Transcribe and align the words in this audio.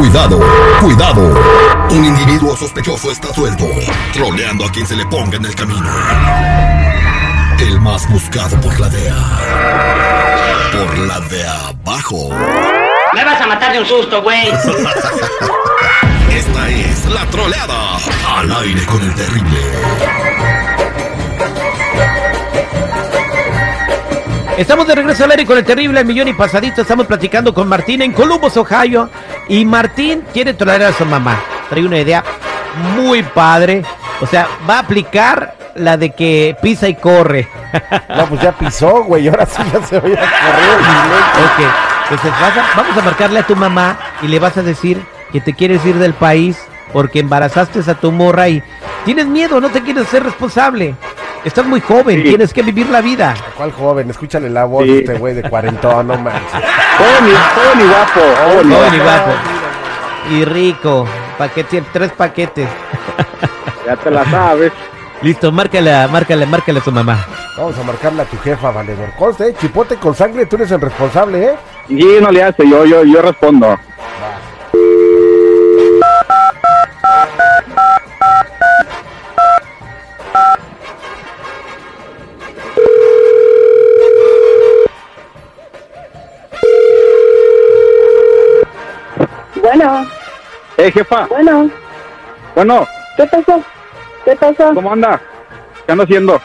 Cuidado, 0.00 0.40
cuidado. 0.80 1.20
Un 1.90 2.02
individuo 2.02 2.56
sospechoso 2.56 3.10
está 3.10 3.34
suelto, 3.34 3.66
troleando 4.14 4.64
a 4.64 4.72
quien 4.72 4.86
se 4.86 4.96
le 4.96 5.04
ponga 5.04 5.36
en 5.36 5.44
el 5.44 5.54
camino. 5.54 5.90
El 7.58 7.78
más 7.82 8.08
buscado 8.08 8.58
por 8.62 8.80
la 8.80 8.88
DEA. 8.88 10.72
Por 10.72 10.98
la 11.00 11.20
de 11.20 11.46
abajo. 11.46 12.30
Me 13.12 13.24
vas 13.26 13.42
a 13.42 13.46
matar 13.46 13.72
de 13.74 13.80
un 13.80 13.86
susto, 13.86 14.22
güey. 14.22 14.48
Esta 16.30 16.70
es 16.70 17.04
la 17.04 17.26
troleada. 17.26 17.98
Al 18.38 18.50
aire 18.52 18.86
con 18.86 19.02
el 19.02 19.14
terrible. 19.14 19.60
Estamos 24.60 24.86
de 24.86 24.94
regreso 24.94 25.24
al 25.24 25.30
aire 25.30 25.46
con 25.46 25.56
el 25.56 25.64
terrible 25.64 26.04
millón 26.04 26.28
y 26.28 26.34
pasadito. 26.34 26.82
Estamos 26.82 27.06
platicando 27.06 27.54
con 27.54 27.66
Martín 27.66 28.02
en 28.02 28.12
Columbus, 28.12 28.58
Ohio. 28.58 29.08
Y 29.48 29.64
Martín 29.64 30.22
quiere 30.34 30.52
trolear 30.52 30.82
a 30.82 30.92
su 30.92 31.06
mamá. 31.06 31.40
Trae 31.70 31.82
una 31.84 31.98
idea 31.98 32.22
muy 32.94 33.22
padre. 33.22 33.82
O 34.20 34.26
sea, 34.26 34.46
va 34.68 34.76
a 34.76 34.80
aplicar 34.80 35.54
la 35.76 35.96
de 35.96 36.10
que 36.10 36.54
pisa 36.60 36.88
y 36.88 36.94
corre. 36.96 37.48
No, 38.14 38.26
pues 38.26 38.42
ya 38.42 38.52
pisó, 38.52 39.04
güey. 39.04 39.28
Ahora 39.28 39.46
sí 39.46 39.62
ya 39.72 39.82
se 39.86 39.98
voy 39.98 40.12
a 40.12 40.16
correr. 40.16 40.26
Ok, 41.44 41.72
entonces 42.10 42.32
vas 42.40 42.56
a- 42.58 42.76
vamos 42.76 42.98
a 42.98 43.02
marcarle 43.02 43.38
a 43.40 43.46
tu 43.46 43.56
mamá 43.56 43.96
y 44.20 44.26
le 44.28 44.38
vas 44.40 44.56
a 44.58 44.62
decir 44.62 45.00
que 45.32 45.40
te 45.40 45.54
quieres 45.54 45.84
ir 45.86 45.94
del 45.96 46.12
país 46.12 46.58
porque 46.92 47.20
embarazaste 47.20 47.88
a 47.88 47.94
tu 47.94 48.10
morra 48.10 48.48
y 48.48 48.62
tienes 49.04 49.26
miedo, 49.26 49.60
no 49.60 49.70
te 49.70 49.80
quieres 49.82 50.08
ser 50.08 50.24
responsable. 50.24 50.96
Estás 51.44 51.64
muy 51.66 51.80
joven, 51.80 52.22
tienes 52.22 52.52
que 52.52 52.62
vivir 52.62 52.88
la 52.90 53.00
vida. 53.00 53.34
¿Cuál 53.56 53.72
joven? 53.72 54.10
Escúchale 54.10 54.50
la 54.50 54.64
voz 54.64 54.84
Sí. 54.84 54.90
de 54.92 54.98
este 54.98 55.14
güey 55.14 55.34
de 55.34 55.42
cuarentón, 55.48 56.06
no 56.08 56.18
manches. 56.18 56.42
Joven 56.52 57.28
y, 57.28 57.34
joven 57.54 57.80
y 57.80 57.88
guapo. 57.88 58.20
joven 58.44 58.70
y 58.70 58.74
Joven 58.74 58.94
y 58.94 58.98
guapo. 58.98 59.30
Y 60.30 60.44
rico. 60.44 61.06
Paquete, 61.38 61.82
tres 61.92 62.12
paquetes. 62.12 62.68
Ya 63.86 63.96
te 63.96 64.10
la 64.10 64.24
sabes. 64.30 64.72
Listo, 65.22 65.50
márcale, 65.50 66.06
márcale, 66.08 66.44
márcale 66.46 66.78
a 66.80 66.82
su 66.82 66.92
mamá. 66.92 67.24
Vamos 67.56 67.76
a 67.78 67.82
marcarle 67.84 68.22
a 68.22 68.24
tu 68.26 68.38
jefa, 68.38 68.70
valedor. 68.70 69.10
Conste, 69.18 69.48
eh, 69.48 69.54
chipote 69.58 69.96
con 69.96 70.14
sangre, 70.14 70.44
tú 70.46 70.56
eres 70.56 70.70
el 70.70 70.80
responsable, 70.80 71.44
¿eh? 71.44 71.54
Y 71.88 72.04
no 72.22 72.30
le 72.30 72.42
hace, 72.42 72.68
yo, 72.68 72.84
yo, 72.84 73.02
yo 73.04 73.20
respondo. 73.22 73.78
Bueno, 89.74 90.06
Eh, 90.78 90.90
jefa. 90.90 91.26
bueno, 91.26 91.70
Bueno, 92.56 92.86
¿qué 93.16 93.24
pasó? 93.26 93.62
¿Qué 94.24 94.34
pasó? 94.34 94.74
¿cómo 94.74 94.92
anda? 94.92 95.20
¿Qué 95.86 95.92
anda 95.92 96.02
haciendo? 96.04 96.40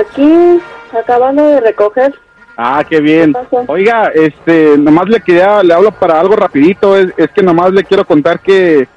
Aquí, 0.00 0.60
acabando 0.98 1.46
de 1.46 1.60
recoger. 1.60 2.14
Ah, 2.56 2.82
qué 2.88 3.00
bien. 3.00 3.36
Oiga, 3.66 4.10
este, 4.14 4.78
nomás 4.78 5.08
le 5.10 5.20
quería, 5.20 5.62
le 5.62 5.74
hablo 5.74 5.90
para 5.92 6.18
algo 6.18 6.34
rapidito, 6.36 6.96
es, 6.96 7.12
es 7.18 7.30
que 7.32 7.42
nomás 7.42 7.70
le 7.72 7.84
quiero 7.84 8.06
contar 8.06 8.40
que, 8.40 8.88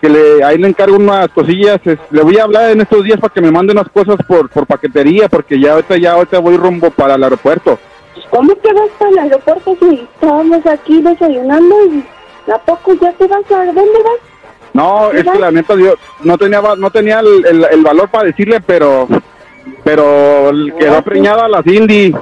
que 0.00 0.08
le, 0.08 0.42
ahí 0.42 0.58
le 0.58 0.66
encargo 0.68 0.96
unas 0.96 1.28
cosillas, 1.28 1.78
es- 1.84 2.00
le 2.10 2.22
voy 2.22 2.38
a 2.38 2.42
hablar 2.44 2.70
en 2.72 2.80
estos 2.80 3.04
días 3.04 3.20
para 3.20 3.32
que 3.32 3.40
me 3.40 3.52
mande 3.52 3.72
unas 3.72 3.88
cosas 3.90 4.16
por, 4.26 4.48
por 4.50 4.66
paquetería, 4.66 5.28
porque 5.28 5.60
ya 5.60 5.74
ahorita, 5.74 5.96
ya 5.98 6.12
ahorita 6.14 6.40
voy 6.40 6.56
rumbo 6.56 6.90
para 6.90 7.14
el 7.14 7.22
aeropuerto. 7.22 7.78
¿Cómo 8.30 8.52
que 8.56 8.72
vas 8.72 8.88
para 8.98 9.10
el 9.12 9.18
aeropuerto 9.20 9.76
si 9.78 10.08
estábamos 10.14 10.66
aquí 10.66 11.00
desayunando 11.00 11.76
y 11.86 12.04
a 12.52 12.58
poco 12.58 12.94
ya 12.94 13.12
te 13.12 13.26
vas 13.26 13.50
a... 13.50 13.64
¿Dónde 13.66 13.82
vas? 14.02 14.20
No, 14.72 15.10
es 15.10 15.24
que 15.24 15.38
la 15.38 15.50
neta 15.50 15.74
yo 15.74 15.94
no 16.22 16.36
tenía 16.36 16.60
no 16.76 16.90
tenía 16.90 17.20
el, 17.20 17.46
el- 17.46 17.66
el 17.70 17.82
valor 17.82 18.08
para 18.10 18.24
decirle, 18.26 18.60
pero 18.60 19.08
pero 19.82 20.50
quedó 20.78 21.02
preñada 21.02 21.48
la 21.48 21.62
Cindy. 21.62 22.14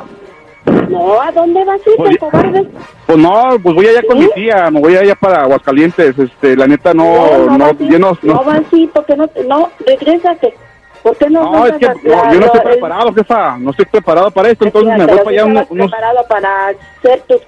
No, 0.88 1.20
¿a 1.20 1.30
dónde 1.32 1.64
vas 1.64 1.80
a 1.86 2.10
ir, 2.10 2.18
cobarde? 2.18 2.66
Pues 3.06 3.18
no, 3.18 3.56
pues 3.62 3.74
voy 3.74 3.86
allá 3.86 4.02
con 4.06 4.18
¿Sí? 4.18 4.24
mi 4.24 4.30
tía, 4.32 4.70
me 4.70 4.80
voy 4.80 4.96
allá 4.96 5.14
para 5.14 5.42
Aguascalientes, 5.42 6.18
este, 6.18 6.56
la 6.56 6.66
neta 6.66 6.94
no, 6.94 7.46
no, 7.48 7.58
vas 7.58 7.80
a 7.80 7.82
ir, 7.82 7.90
yo 7.92 7.98
no, 7.98 8.16
no, 8.22 8.34
no 8.34 8.44
vas 8.44 8.60
a 8.72 8.76
ir, 8.76 8.90
porque 8.90 9.16
no, 9.16 9.28
no, 9.46 9.70
regrésate. 9.86 10.54
¿Por 11.02 11.16
qué 11.16 11.28
no 11.28 11.52
no, 11.52 11.66
es 11.66 11.72
que 11.74 11.86
no, 11.86 11.94
la- 12.04 12.32
yo 12.32 12.40
no 12.40 12.46
estoy 12.46 12.60
el- 12.60 12.68
preparado, 12.70 13.12
jefa, 13.12 13.58
no 13.58 13.70
estoy 13.72 13.84
preparado 13.86 14.30
para 14.30 14.48
esto, 14.50 14.64
entonces 14.64 14.96
me 14.96 15.06
voy 15.06 15.18
para 15.18 15.30
allá 15.30 15.42
tú 15.42 15.48
unos, 15.50 15.66
preparado 15.90 16.26
para 16.28 16.68
hacer 16.68 17.22
tus 17.28 17.40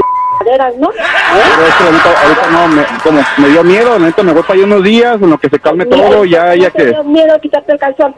chingaderas, 0.00 0.76
¿no? 0.76 0.90
Pero 0.90 1.92
neta, 1.92 2.22
ahorita 2.22 2.50
no, 2.50 2.68
me, 2.68 2.84
como 3.02 3.20
me 3.38 3.48
dio 3.48 3.64
miedo, 3.64 3.98
neta 3.98 4.22
me 4.22 4.32
voy 4.32 4.42
para 4.42 4.60
unos 4.64 4.82
días, 4.82 5.20
en 5.20 5.30
lo 5.30 5.38
que 5.38 5.48
se 5.48 5.58
calme 5.58 5.84
Miedo, 5.84 6.08
todo, 6.10 6.24
ya, 6.24 6.46
¿por 6.46 6.52
qué 6.54 6.60
ya 6.60 6.68
no 6.68 6.74
que, 6.74 6.84
dio 6.86 7.04
miedo 7.04 7.40
quitarte 7.40 7.72
el 7.72 7.78
calzón? 7.78 8.14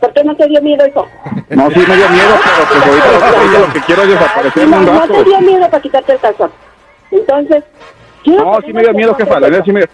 ¿Por 0.00 0.12
qué 0.12 0.22
no 0.24 0.36
te 0.36 0.46
dio 0.46 0.62
miedo 0.62 0.84
eso? 0.84 1.06
no, 1.50 1.70
sí 1.70 1.78
me 1.80 1.96
dio 1.96 2.08
miedo, 2.08 2.34
pero 2.44 2.68
pues 2.68 2.86
ahorita, 2.86 3.12
lo 3.12 3.18
que- 3.18 3.36
ahorita 3.36 3.58
lo 3.66 3.72
que 3.72 3.80
quiero 3.80 4.02
es 4.02 4.08
desaparecerme 4.10 4.70
no, 4.70 4.78
un 4.78 4.86
no 4.86 5.00
rato. 5.00 5.12
te 5.14 5.24
dio 5.24 5.40
miedo 5.40 5.60
para 5.70 5.82
quitarte 5.82 6.12
el 6.12 6.18
calzón. 6.20 6.50
Entonces, 7.10 7.64
No, 8.26 8.60
sí 8.64 8.72
me 8.72 8.82
dio 8.82 8.92
miedo, 8.92 9.14
jefa, 9.14 9.40
no 9.40 9.48
la 9.48 9.64
sí 9.64 9.72
me, 9.72 9.82
sí 9.82 9.88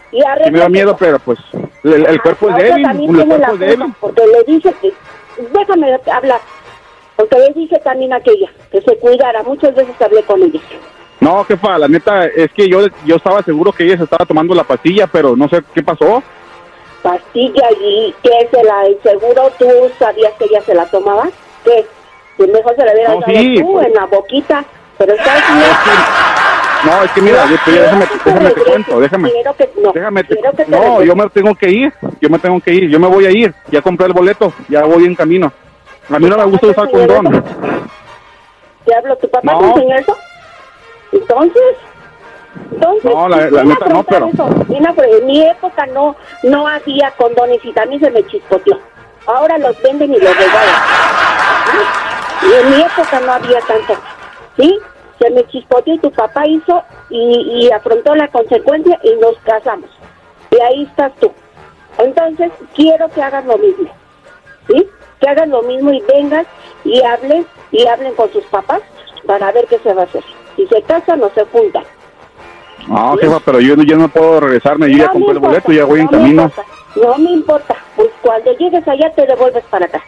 me 0.51 0.59
dio 0.59 0.69
miedo, 0.69 0.97
pero 0.99 1.19
pues 1.21 1.39
el, 1.85 2.06
el 2.06 2.21
cuerpo 2.21 2.49
es 2.49 2.55
Ahorita 2.55 2.93
débil, 2.93 3.21
el 3.21 3.27
cuerpo 3.27 3.53
es 3.55 3.59
débil. 3.61 3.95
Porque 4.01 4.23
le 4.27 4.53
dije 4.53 4.75
que... 4.83 4.93
Déjame 5.53 5.99
hablar. 6.12 6.41
Porque 7.17 7.39
le 7.39 7.53
dije 7.55 7.79
también 7.85 8.12
a 8.12 8.17
aquella 8.17 8.49
que 8.73 8.81
se 8.83 8.97
cuidara. 8.99 9.43
Muchas 9.45 9.75
veces 9.75 9.95
hablé 10.01 10.23
con 10.25 10.43
ella. 10.43 10.61
No, 11.25 11.43
jefa, 11.45 11.79
la 11.79 11.89
neta 11.89 12.27
es 12.27 12.53
que 12.53 12.69
yo, 12.69 12.81
yo 13.07 13.17
estaba 13.17 13.43
seguro 13.43 13.73
que 13.73 13.85
ella 13.85 13.97
se 13.97 14.05
estaba 14.05 14.27
tomando 14.27 14.55
la 14.55 14.62
pastilla, 14.65 15.07
pero 15.07 15.35
no 15.35 15.49
sé 15.49 15.62
qué 15.75 15.83
pasó. 15.83 16.23
Pastilla 17.03 17.67
y 17.81 18.15
que 18.23 18.49
se 18.51 18.62
la... 18.62 18.85
Seguro 19.03 19.51
tú 19.59 19.67
sabías 19.99 20.33
que 20.39 20.45
ella 20.45 20.61
se 20.61 20.75
la 20.75 20.85
tomaba. 20.87 21.25
¿Qué? 21.65 21.87
Que 22.37 22.47
mejor 22.47 22.77
se 22.77 22.85
la 22.85 22.93
hubiera 22.93 23.15
No, 23.15 23.21
dado 23.21 23.33
sí, 23.33 23.55
tú 23.59 23.73
pues. 23.73 23.87
en 23.87 23.95
la 23.95 24.05
boquita. 24.05 24.65
Pero 24.99 25.15
estás 25.15 25.43
No, 26.85 27.03
es 27.05 27.11
que 27.12 27.21
mira, 27.23 27.47
yo, 27.47 27.56
déjame, 27.73 28.06
déjame 28.25 28.51
te 28.51 28.62
cuento, 28.65 29.01
déjame. 29.01 29.31
Quiero 29.33 29.55
que, 29.55 29.71
no, 29.81 29.93
Déjame 29.93 30.25
te- 30.25 30.35
quiero 30.37 30.51
que 30.53 30.65
te 30.65 30.71
no, 30.71 31.03
yo 31.03 31.17
me 31.17 31.29
tengo 31.31 31.55
que 31.55 31.71
ir, 31.71 31.93
yo 32.21 32.29
me 32.29 32.39
tengo 32.39 32.61
que 32.61 32.75
ir, 32.75 32.91
yo 32.91 33.01
me 33.01 33.09
voy 33.09 33.25
a 33.27 33.31
ir, 33.31 33.55
ya 33.71 33.81
compré 33.81 34.06
el 34.09 34.12
boleto, 34.12 34.53
ya 34.69 34.85
voy 34.85 35.05
en 35.06 35.15
camino. 35.15 35.51
A 36.11 36.19
mí 36.19 36.29
no 36.29 36.37
me 36.37 36.45
gusta 36.45 36.67
usar 36.67 36.91
condón. 36.91 37.43
¿Te 38.85 38.95
hablo? 38.95 39.17
¿Tu 39.17 39.29
papá 39.31 39.53
No. 39.53 39.59
te 39.61 39.67
enseñó 39.81 39.97
eso? 39.97 40.17
Entonces, 41.14 41.62
entonces... 42.72 43.04
No, 43.14 43.28
la- 43.28 43.36
la 43.36 43.44
ven 43.47 43.58
a 43.58 43.64
neta 43.64 43.86
no, 43.86 44.00
afrontar 44.00 44.30
pero- 44.32 44.48
eso, 44.48 45.14
En 45.19 45.26
mi 45.26 45.42
época 45.47 45.86
no, 45.86 46.16
no 46.42 46.66
había 46.69 47.10
condones 47.12 47.64
y 47.64 47.72
también 47.72 48.00
se 48.00 48.10
me 48.10 48.25
chispoteó. 48.26 48.78
Ahora 49.26 49.56
los 49.58 49.80
venden 49.82 50.12
y 50.12 50.19
los 50.19 50.36
regalan. 50.36 50.82
Y 52.42 52.52
en 52.52 52.70
mi 52.70 52.82
época 52.82 53.20
no 53.20 53.32
había 53.32 53.60
tanto. 53.60 53.94
¿Sí? 54.56 54.78
Se 55.19 55.30
me 55.30 55.47
chispoteó 55.47 55.94
y 55.94 55.98
tu 55.98 56.10
papá 56.12 56.47
hizo 56.47 56.82
y, 57.08 57.64
y 57.66 57.70
afrontó 57.72 58.14
la 58.14 58.28
consecuencia 58.28 58.99
y 59.02 59.14
nos 59.17 59.38
casamos. 59.44 59.88
Y 60.50 60.60
ahí 60.60 60.82
estás 60.82 61.12
tú. 61.20 61.32
Entonces, 61.99 62.50
quiero 62.75 63.08
que 63.08 63.22
hagas 63.22 63.44
lo 63.46 63.56
mismo. 63.56 63.88
¿sí? 64.69 64.87
Que 65.20 65.28
hagan 65.28 65.50
lo 65.50 65.62
mismo 65.62 65.93
y 65.93 66.00
vengan 66.02 66.46
y 66.84 67.02
hablen 67.02 67.46
y 67.70 67.87
hablen 67.87 68.14
con 68.14 68.31
sus 68.32 68.44
papás 68.44 68.82
para 69.26 69.50
ver 69.52 69.67
qué 69.69 69.78
se 69.78 69.94
va 69.94 70.02
a 70.02 70.05
hacer. 70.05 70.22
Si 70.56 70.67
se 70.67 70.83
casan 70.83 71.23
o 71.23 71.31
se 71.35 71.45
juntan. 71.47 71.85
No, 72.89 73.17
jefa, 73.17 73.41
pero 73.41 73.61
yo, 73.61 73.77
yo 73.77 73.97
no 73.97 74.09
puedo 74.09 74.41
regresarme, 74.41 74.91
yo 74.91 74.99
ya 74.99 75.06
No 75.06 75.12
compré 75.12 75.29
me 75.29 75.33
el 75.35 75.39
boleto, 75.39 75.73
ya 75.73 75.85
voy 75.85 76.01
en 76.01 76.06
no 76.06 76.12
me 76.12 76.19
camino. 76.19 76.43
importa, 76.43 76.65
No 76.97 77.19
me 77.19 77.31
importa. 77.31 77.77
Pues 77.97 78.09
cuando 78.21 78.53
llegues 78.59 78.87
allá 78.87 79.11
te 79.15 79.27
devuelves 79.27 79.65
para 79.71 79.87
acá. 79.87 80.03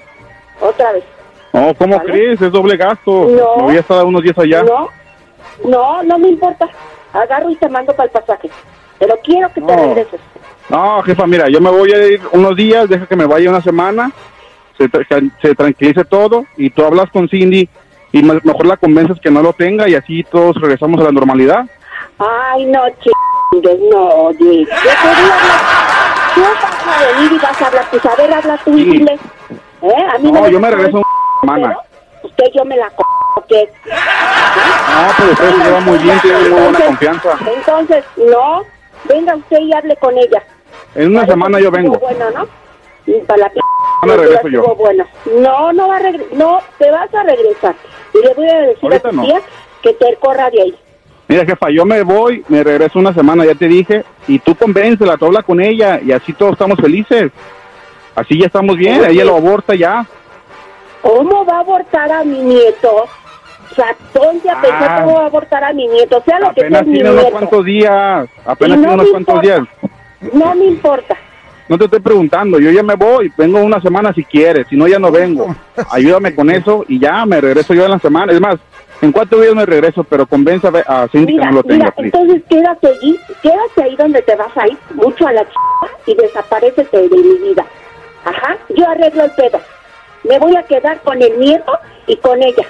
Otra 0.60 0.92
vez. 0.92 1.04
No, 1.52 1.74
¿cómo 1.74 1.96
¿Vale? 1.96 2.10
crees? 2.12 2.42
Es 2.42 2.52
doble 2.52 2.76
gasto. 2.76 3.10
No. 3.30 3.56
Me 3.56 3.62
voy 3.62 3.76
a 3.76 3.80
estar 3.80 4.04
unos 4.04 4.22
días 4.22 4.38
allá. 4.38 4.62
No, 4.62 4.88
no, 5.64 6.02
no 6.02 6.18
me 6.18 6.28
importa. 6.28 6.68
Agarro 7.12 7.48
y 7.50 7.56
te 7.56 7.68
mando 7.68 7.94
para 7.94 8.04
el 8.06 8.10
pasaje. 8.10 8.50
Pero 8.98 9.14
quiero 9.24 9.48
que 9.52 9.60
te 9.62 9.74
No. 9.76 9.82
regreses. 9.82 10.20
No, 10.68 11.02
jefa, 11.02 11.26
mira, 11.26 11.48
yo 11.48 11.60
me 11.60 11.70
voy 11.70 11.92
a 11.92 12.06
ir 12.08 12.20
unos 12.32 12.56
días, 12.56 12.88
deja 12.88 13.06
que 13.06 13.14
me 13.16 13.24
vaya 13.24 13.48
una 13.48 13.62
semana, 13.62 14.10
se, 14.76 14.90
se 15.40 15.54
tranquilice 15.54 16.04
todo 16.04 16.44
y 16.56 16.70
tú 16.70 16.84
hablas 16.84 17.08
con 17.10 17.28
Cindy 17.28 17.68
y 18.12 18.22
me- 18.22 18.40
mejor 18.44 18.66
la 18.66 18.76
convences 18.76 19.20
que 19.20 19.30
no 19.30 19.42
lo 19.42 19.52
tenga 19.52 19.88
y 19.88 19.94
así 19.94 20.22
todos 20.24 20.56
regresamos 20.60 21.00
a 21.00 21.04
la 21.04 21.12
normalidad. 21.12 21.66
Ay, 22.18 22.66
no, 22.66 22.80
chingues, 23.52 23.78
no, 23.90 24.04
oye. 24.06 24.64
Yo 24.64 24.66
quería 24.66 25.34
hablar. 25.34 26.34
Tú 26.34 26.40
vas 26.42 26.98
a 26.98 27.12
venir 27.16 27.32
y 27.32 27.38
vas 27.38 27.62
a 27.62 27.66
hablar. 27.66 27.84
Pues 27.90 28.06
a 28.06 28.14
ver, 28.16 28.32
habla 28.34 28.58
tú 28.64 28.76
y 28.78 28.84
Sí. 28.84 28.90
dile. 28.90 29.18
¿Eh? 29.82 30.06
A 30.14 30.18
mí 30.18 30.32
No, 30.32 30.40
me 30.42 30.50
yo 30.50 30.60
me 30.60 30.70
regreso 30.70 30.96
una 30.98 31.40
semana. 31.40 31.78
Usted 32.22 32.44
yo 32.54 32.64
me 32.64 32.76
la 32.76 32.90
co... 32.90 33.04
¿qué? 33.48 33.70
No, 33.86 35.12
pero 35.18 35.32
ustedes 35.32 35.54
se 35.56 35.64
llevan 35.64 35.84
muy 35.84 35.98
bien, 35.98 36.18
tienen 36.20 36.50
muy 36.50 36.60
buena 36.62 36.80
confianza. 36.86 37.28
Entonces, 37.54 38.04
no, 38.16 38.62
venga 39.04 39.36
usted 39.36 39.58
y 39.60 39.72
hable 39.74 39.94
con 39.96 40.16
ella. 40.18 40.42
En 40.94 41.10
una 41.10 41.26
semana 41.26 41.60
yo 41.60 41.70
vengo. 41.70 41.98
Bueno, 41.98 42.24
¿no? 42.30 42.46
Y 43.06 43.20
Para 43.20 43.42
la 43.42 43.48
p- 43.50 43.60
me 44.02 44.16
regreso 44.16 44.48
yo. 44.48 44.74
Bueno. 44.76 45.04
No, 45.40 45.72
no 45.72 45.88
va 45.88 45.96
a 45.96 45.98
regresar. 46.00 46.36
No, 46.36 46.60
te 46.78 46.90
vas 46.90 47.12
a 47.14 47.22
regresar. 47.22 47.74
Y 48.14 48.18
le 48.26 48.34
voy 48.34 48.48
a 48.48 48.58
decir 48.60 48.78
Ahorita 48.82 49.08
a 49.08 49.10
tu 49.10 49.16
no. 49.16 49.22
tía 49.24 49.40
que 49.82 49.92
te 49.94 50.16
corra 50.16 50.50
de 50.50 50.62
ahí. 50.62 50.74
Mira, 51.28 51.44
jefa, 51.44 51.70
yo 51.70 51.84
me 51.84 52.02
voy, 52.02 52.44
me 52.48 52.62
regreso 52.62 52.98
una 53.00 53.12
semana, 53.12 53.44
ya 53.44 53.54
te 53.56 53.66
dije, 53.66 54.04
y 54.28 54.38
tú 54.38 54.54
convéncela, 54.54 55.16
tú 55.16 55.26
habla 55.26 55.42
con 55.42 55.60
ella, 55.60 55.98
y 56.00 56.12
así 56.12 56.32
todos 56.32 56.52
estamos 56.52 56.78
felices. 56.80 57.32
Así 58.14 58.38
ya 58.38 58.46
estamos 58.46 58.76
bien, 58.76 59.04
ella 59.04 59.24
lo 59.24 59.36
aborta 59.36 59.74
ya. 59.74 60.06
¿Cómo 61.02 61.44
va 61.44 61.56
a 61.56 61.60
abortar 61.60 62.10
a 62.12 62.22
mi 62.24 62.38
nieto? 62.42 63.06
O 63.70 63.74
sea, 63.74 63.94
¿dónde 64.14 64.48
a 64.48 64.60
pensar 64.60 64.88
Ah. 64.88 65.02
cómo 65.04 65.16
va 65.16 65.22
a 65.24 65.26
abortar 65.26 65.64
a 65.64 65.72
mi 65.72 65.86
nieto? 65.88 66.22
Sea 66.24 66.38
lo 66.38 66.52
que 66.54 66.60
sea 66.60 66.66
Apenas 66.68 66.80
es 66.82 66.86
mi 66.86 66.94
tiene 66.94 67.10
unos 67.10 67.22
nieto. 67.24 67.36
cuantos 67.38 67.64
días, 67.64 68.28
apenas 68.46 68.78
tiene 68.78 68.86
no 68.86 68.94
unos 68.94 69.10
cuantos 69.10 69.40
días. 69.42 69.60
No 70.32 70.54
me 70.54 70.64
importa. 70.64 71.16
No 71.68 71.76
te 71.78 71.86
estoy 71.86 72.00
preguntando, 72.00 72.60
yo 72.60 72.70
ya 72.70 72.82
me 72.82 72.94
voy, 72.94 73.32
vengo 73.36 73.60
una 73.60 73.80
semana 73.80 74.12
si 74.12 74.22
quieres, 74.24 74.68
si 74.68 74.76
no 74.76 74.86
ya 74.86 74.98
no 74.98 75.10
vengo. 75.10 75.54
Ayúdame 75.90 76.34
con 76.34 76.50
eso 76.50 76.84
y 76.88 77.00
ya 77.00 77.26
me 77.26 77.40
regreso 77.40 77.74
yo 77.74 77.84
en 77.84 77.90
la 77.90 77.98
semana. 77.98 78.32
Es 78.32 78.40
más, 78.40 78.56
en 79.02 79.12
cuatro 79.12 79.40
días 79.40 79.54
me 79.54 79.66
regreso, 79.66 80.04
pero 80.04 80.26
convenza 80.26 80.70
a 80.86 81.08
Cindy 81.08 81.34
Mira, 81.34 81.44
que 81.44 81.50
no 81.50 81.56
lo 81.56 81.62
tenga. 81.64 81.76
mira, 81.76 81.94
entonces 81.96 82.42
quédate 82.48 82.88
allí, 82.88 83.18
quédate 83.42 83.82
ahí 83.82 83.96
donde 83.96 84.22
te 84.22 84.36
vas 84.36 84.56
a 84.56 84.68
ir, 84.68 84.78
mucho 84.94 85.26
a 85.26 85.32
la 85.32 85.42
chica 85.44 85.98
y 86.06 86.14
desaparecete 86.14 86.96
de 86.96 87.08
mi 87.08 87.38
vida. 87.48 87.66
Ajá, 88.24 88.56
yo 88.74 88.88
arreglo 88.88 89.24
el 89.24 89.30
pedo. 89.32 89.60
Me 90.24 90.38
voy 90.38 90.56
a 90.56 90.62
quedar 90.62 91.00
con 91.02 91.20
el 91.20 91.38
nieto 91.38 91.72
y 92.06 92.16
con 92.16 92.42
ella. 92.42 92.64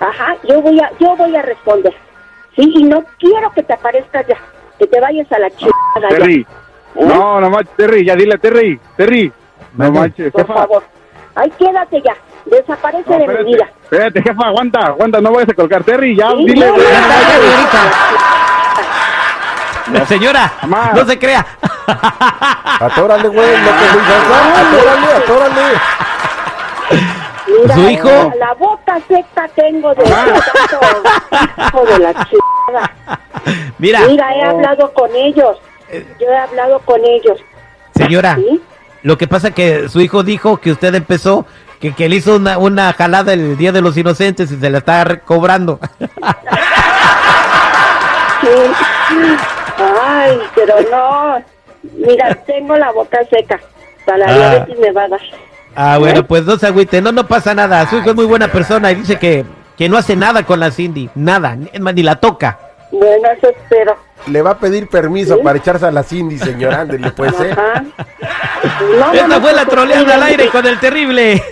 Ajá, 0.00 0.36
yo 0.48 0.62
voy 0.62 0.80
a, 0.80 0.90
yo 1.00 1.16
voy 1.16 1.34
a 1.36 1.42
responder. 1.42 1.94
Sí, 2.56 2.72
y 2.74 2.84
no 2.84 3.04
quiero 3.18 3.52
que 3.52 3.62
te 3.62 3.74
aparezcas 3.74 4.26
ya, 4.26 4.36
que 4.78 4.86
te 4.86 5.00
vayas 5.00 5.30
a 5.32 5.38
la 5.38 5.50
chica. 5.50 5.72
Terry, 6.98 7.08
no, 7.18 7.40
no 7.40 7.50
manches, 7.50 7.76
Terry, 7.76 8.04
ya 8.04 8.14
dile, 8.16 8.38
Terry, 8.38 8.80
Terry. 8.96 9.32
No 9.74 9.90
manches, 9.92 10.32
Por 10.32 10.42
jefa. 10.42 10.54
favor. 10.54 10.82
Ay, 11.34 11.50
quédate 11.58 12.02
ya, 12.02 12.14
desaparece 12.46 13.10
No, 13.10 13.18
de 13.18 13.26
mi 13.44 13.52
vida. 13.52 13.68
espérate, 13.82 14.22
jefa, 14.22 14.46
aguanta, 14.48 14.80
aguanta, 14.86 15.20
no 15.20 15.32
vayas 15.32 15.50
a 15.50 15.54
colgar, 15.54 15.84
Terry, 15.84 16.16
ya, 16.16 16.30
Sí, 16.30 16.44
dile. 16.46 16.66
no. 19.92 20.06
Señora, 20.06 20.52
Mamá. 20.62 20.92
no 20.94 21.04
se 21.06 21.18
crea. 21.18 21.46
Atórale, 22.80 23.28
güey, 23.28 23.56
no 23.56 23.70
te 23.70 23.84
digas, 23.92 24.24
atórale, 24.58 25.12
atórale. 25.16 25.62
Mira, 27.46 27.74
¿Su 27.74 27.80
hijo? 27.88 28.08
La, 28.08 28.46
la 28.46 28.54
boca 28.54 28.98
seca 29.08 29.48
tengo 29.54 29.94
de 29.94 30.04
tanto 30.04 30.80
hijo 31.62 31.84
de 31.86 31.98
la 31.98 32.12
chingada. 32.26 32.90
Mira, 33.78 34.00
Mira, 34.06 34.34
he 34.34 34.42
hablado 34.44 34.92
con 34.92 35.10
ellos. 35.16 35.56
Yo 36.20 36.26
he 36.28 36.36
hablado 36.36 36.78
con 36.80 37.00
ellos. 37.04 37.38
señora, 37.96 38.36
¿Sí? 38.36 38.60
lo 39.02 39.16
que 39.18 39.26
pasa 39.26 39.50
que 39.52 39.88
su 39.88 40.00
hijo 40.00 40.22
dijo 40.22 40.58
que 40.58 40.70
usted 40.72 40.94
empezó, 40.94 41.46
que, 41.80 41.92
que 41.94 42.08
le 42.08 42.16
hizo 42.16 42.36
una, 42.36 42.58
una 42.58 42.92
jalada 42.92 43.32
el 43.32 43.56
Día 43.56 43.72
de 43.72 43.80
los 43.80 43.96
Inocentes 43.96 44.50
y 44.50 44.56
se 44.56 44.70
la 44.70 44.78
está 44.78 45.20
cobrando. 45.20 45.78
Sí. 48.40 48.48
Ay, 50.00 50.38
pero 50.54 50.74
no. 50.90 51.42
Mira, 52.06 52.34
tengo 52.46 52.76
la 52.76 52.90
boca 52.92 53.18
seca. 53.30 53.58
Para 54.04 54.18
la 54.18 54.26
Ah. 54.26 54.34
diabetes 54.50 54.78
me 54.78 54.92
va 54.92 55.04
a 55.04 55.08
dar. 55.08 55.20
Ah, 55.74 55.98
bueno, 55.98 56.20
¿Eh? 56.20 56.24
pues 56.24 56.44
no 56.44 56.56
se 56.58 56.66
agüite, 56.66 57.00
no, 57.00 57.12
no 57.12 57.26
pasa 57.26 57.54
nada. 57.54 57.88
Su 57.88 57.98
hijo 57.98 58.10
es 58.10 58.16
muy 58.16 58.26
buena 58.26 58.48
persona 58.48 58.90
y 58.90 58.96
dice 58.96 59.18
que, 59.18 59.44
que 59.76 59.88
no 59.88 59.96
hace 59.96 60.16
nada 60.16 60.42
con 60.44 60.58
la 60.60 60.70
Cindy, 60.70 61.08
nada, 61.14 61.56
ni 61.56 62.02
la 62.02 62.16
toca. 62.16 62.58
Bueno, 62.90 63.28
eso 63.36 63.48
espero. 63.50 63.96
Le 64.26 64.42
va 64.42 64.50
a 64.50 64.58
pedir 64.58 64.88
permiso 64.88 65.36
¿Sí? 65.36 65.42
para 65.42 65.58
echarse 65.58 65.86
a 65.86 65.90
la 65.90 66.02
Cindy, 66.02 66.38
señor, 66.38 66.74
ándele, 66.74 67.10
puede 67.12 67.32
ser. 67.32 67.52
Ajá. 67.52 67.84
No, 68.98 69.06
no, 69.06 69.12
Esta 69.12 69.28
no, 69.28 69.40
fue 69.40 69.52
la 69.52 69.64
pues, 69.64 69.68
troleada 69.68 70.14
al 70.14 70.22
aire 70.24 70.48
con 70.48 70.66
el 70.66 70.78
terrible. 70.80 71.42